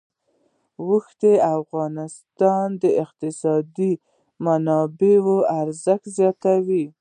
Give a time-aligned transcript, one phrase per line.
[0.83, 1.23] اوښ د
[1.57, 3.91] افغانستان د اقتصادي
[4.45, 6.85] منابعو ارزښت زیاتوي.